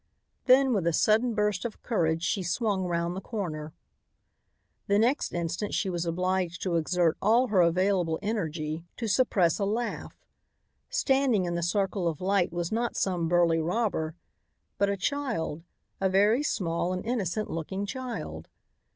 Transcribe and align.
Then 0.45 0.73
with 0.73 0.87
a 0.87 0.93
sudden 0.93 1.35
burst 1.35 1.63
of 1.63 1.83
courage 1.83 2.23
she 2.23 2.41
swung 2.41 2.85
round 2.85 3.15
the 3.15 3.21
corner. 3.21 3.71
The 4.87 4.97
next 4.97 5.31
instant 5.31 5.75
she 5.75 5.91
was 5.91 6.07
obliged 6.07 6.63
to 6.63 6.77
exert 6.77 7.17
all 7.21 7.49
her 7.49 7.61
available 7.61 8.17
energy 8.19 8.83
to 8.97 9.07
suppress 9.07 9.59
a 9.59 9.65
laugh. 9.65 10.17
Standing 10.89 11.45
in 11.45 11.53
the 11.53 11.61
circle 11.61 12.07
of 12.07 12.19
light 12.19 12.51
was 12.51 12.71
not 12.71 12.97
some 12.97 13.27
burly 13.27 13.59
robber, 13.61 14.15
but 14.79 14.89
a 14.89 14.97
child, 14.97 15.61
a 15.99 16.09
very 16.09 16.41
small 16.41 16.93
and 16.93 17.05
innocent 17.05 17.51
looking 17.51 17.85
child. 17.85 18.47